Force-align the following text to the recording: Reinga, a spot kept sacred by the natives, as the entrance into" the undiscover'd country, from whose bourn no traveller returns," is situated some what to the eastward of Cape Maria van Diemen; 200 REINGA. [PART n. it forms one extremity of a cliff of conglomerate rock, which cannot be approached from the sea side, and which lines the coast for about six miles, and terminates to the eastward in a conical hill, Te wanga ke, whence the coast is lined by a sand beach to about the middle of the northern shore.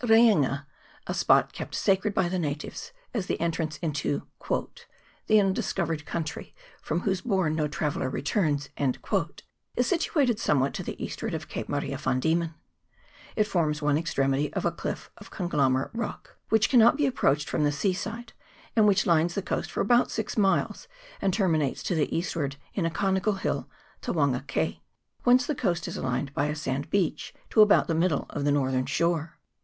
Reinga, 0.03 0.65
a 1.05 1.13
spot 1.13 1.53
kept 1.53 1.75
sacred 1.75 2.15
by 2.15 2.27
the 2.27 2.39
natives, 2.39 2.91
as 3.13 3.27
the 3.27 3.39
entrance 3.39 3.77
into" 3.83 4.23
the 5.27 5.39
undiscover'd 5.39 6.07
country, 6.07 6.55
from 6.81 7.01
whose 7.01 7.21
bourn 7.21 7.53
no 7.53 7.67
traveller 7.67 8.09
returns," 8.09 8.69
is 9.77 9.85
situated 9.85 10.39
some 10.39 10.59
what 10.59 10.73
to 10.73 10.81
the 10.81 10.99
eastward 10.99 11.35
of 11.35 11.47
Cape 11.47 11.69
Maria 11.69 11.99
van 11.99 12.19
Diemen; 12.19 12.47
200 12.47 12.49
REINGA. 12.49 12.55
[PART 12.55 13.03
n. 13.35 13.41
it 13.43 13.47
forms 13.47 13.81
one 13.83 13.95
extremity 13.95 14.51
of 14.53 14.65
a 14.65 14.71
cliff 14.71 15.11
of 15.19 15.29
conglomerate 15.29 15.91
rock, 15.93 16.35
which 16.49 16.67
cannot 16.69 16.97
be 16.97 17.05
approached 17.05 17.47
from 17.47 17.63
the 17.63 17.71
sea 17.71 17.93
side, 17.93 18.33
and 18.75 18.87
which 18.87 19.05
lines 19.05 19.35
the 19.35 19.43
coast 19.43 19.69
for 19.69 19.81
about 19.81 20.09
six 20.09 20.35
miles, 20.35 20.87
and 21.21 21.31
terminates 21.31 21.83
to 21.83 21.93
the 21.93 22.17
eastward 22.17 22.55
in 22.73 22.87
a 22.87 22.89
conical 22.89 23.33
hill, 23.33 23.69
Te 24.01 24.11
wanga 24.11 24.41
ke, 24.41 24.79
whence 25.25 25.45
the 25.45 25.53
coast 25.53 25.87
is 25.87 25.95
lined 25.97 26.33
by 26.33 26.47
a 26.47 26.55
sand 26.55 26.89
beach 26.89 27.35
to 27.51 27.61
about 27.61 27.85
the 27.85 27.93
middle 27.93 28.25
of 28.31 28.45
the 28.45 28.51
northern 28.51 28.87
shore. 28.87 29.37